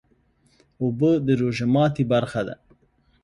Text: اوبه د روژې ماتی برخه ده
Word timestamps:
اوبه 0.81 1.11
د 1.27 1.27
روژې 1.41 1.65
ماتی 1.73 2.03
برخه 2.11 2.41
ده 2.47 2.55